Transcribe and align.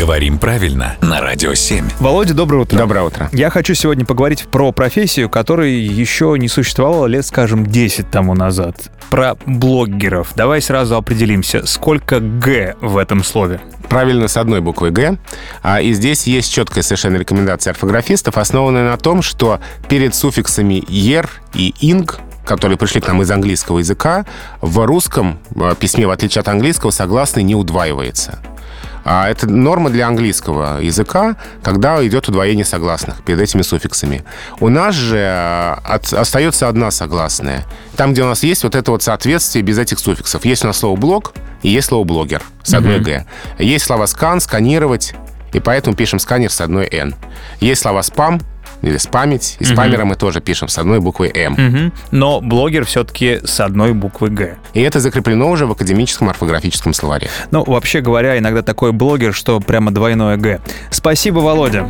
Говорим 0.00 0.38
правильно 0.38 0.96
на 1.02 1.20
Радио 1.20 1.52
7. 1.52 1.86
Володя, 2.00 2.32
доброе 2.32 2.62
утро. 2.62 2.78
Доброе 2.78 3.04
утро. 3.04 3.28
Я 3.32 3.50
хочу 3.50 3.74
сегодня 3.74 4.06
поговорить 4.06 4.46
про 4.50 4.72
профессию, 4.72 5.28
которая 5.28 5.68
еще 5.68 6.36
не 6.38 6.48
существовала 6.48 7.04
лет, 7.04 7.26
скажем, 7.26 7.66
10 7.66 8.10
тому 8.10 8.32
назад. 8.32 8.90
Про 9.10 9.36
блогеров. 9.44 10.32
Давай 10.34 10.62
сразу 10.62 10.96
определимся, 10.96 11.66
сколько 11.66 12.18
«г» 12.18 12.76
в 12.80 12.96
этом 12.96 13.22
слове. 13.22 13.60
Правильно, 13.90 14.26
с 14.26 14.38
одной 14.38 14.62
буквой 14.62 14.90
«г». 14.90 15.18
А, 15.62 15.82
и 15.82 15.92
здесь 15.92 16.26
есть 16.26 16.50
четкая 16.50 16.82
совершенно 16.82 17.16
рекомендация 17.16 17.72
орфографистов, 17.72 18.38
основанная 18.38 18.90
на 18.90 18.96
том, 18.96 19.20
что 19.20 19.60
перед 19.90 20.14
суффиксами 20.14 20.82
«ер» 20.88 21.28
и 21.52 21.74
«инг» 21.80 22.20
которые 22.42 22.76
пришли 22.78 23.00
к 23.00 23.06
нам 23.06 23.22
из 23.22 23.30
английского 23.30 23.78
языка, 23.78 24.26
в 24.60 24.84
русском 24.84 25.38
э, 25.54 25.74
письме, 25.78 26.08
в 26.08 26.10
отличие 26.10 26.40
от 26.40 26.48
английского, 26.48 26.90
согласный 26.90 27.44
не 27.44 27.54
удваивается. 27.54 28.40
А 29.04 29.28
это 29.28 29.48
норма 29.48 29.90
для 29.90 30.06
английского 30.06 30.80
языка, 30.80 31.36
когда 31.62 32.04
идет 32.06 32.28
удвоение 32.28 32.64
согласных 32.64 33.22
перед 33.22 33.40
этими 33.40 33.62
суффиксами. 33.62 34.24
У 34.60 34.68
нас 34.68 34.94
же 34.94 35.78
от, 35.84 36.12
остается 36.12 36.68
одна 36.68 36.90
согласная. 36.90 37.64
Там, 37.96 38.12
где 38.12 38.22
у 38.22 38.26
нас 38.26 38.42
есть 38.42 38.64
вот 38.64 38.74
это 38.74 38.90
вот 38.90 39.02
соответствие 39.02 39.62
без 39.62 39.78
этих 39.78 39.98
суффиксов. 39.98 40.44
Есть 40.44 40.64
у 40.64 40.66
нас 40.66 40.78
слово 40.78 40.96
«блог» 40.96 41.32
и 41.62 41.68
есть 41.68 41.88
слово 41.88 42.04
«блогер» 42.04 42.42
с 42.62 42.74
одной 42.74 42.98
mm-hmm. 42.98 43.04
«г». 43.04 43.26
Есть 43.58 43.86
слова 43.86 44.06
«скан», 44.06 44.40
«сканировать», 44.40 45.14
и 45.52 45.60
поэтому 45.60 45.96
пишем 45.96 46.18
сканер 46.18 46.50
с 46.50 46.60
одной 46.60 46.88
«н». 46.90 47.14
Есть 47.60 47.82
слова 47.82 48.02
«спам», 48.02 48.40
или 48.82 48.96
спамить. 48.96 49.56
И 49.60 49.64
спамера 49.64 50.04
мы 50.04 50.16
тоже 50.16 50.40
пишем 50.40 50.68
с 50.68 50.78
одной 50.78 51.00
буквой 51.00 51.30
«М». 51.34 51.52
Угу. 51.52 51.92
Но 52.10 52.40
блогер 52.40 52.84
все-таки 52.84 53.40
с 53.44 53.60
одной 53.60 53.92
буквы 53.92 54.30
«Г». 54.30 54.56
И 54.74 54.80
это 54.80 55.00
закреплено 55.00 55.50
уже 55.50 55.66
в 55.66 55.72
академическом 55.72 56.28
орфографическом 56.28 56.92
словаре. 56.92 57.28
Ну, 57.50 57.64
вообще 57.64 58.00
говоря, 58.00 58.38
иногда 58.38 58.62
такой 58.62 58.92
блогер, 58.92 59.34
что 59.34 59.60
прямо 59.60 59.90
двойное 59.90 60.36
«Г». 60.36 60.60
Спасибо, 60.90 61.38
Володя. 61.38 61.88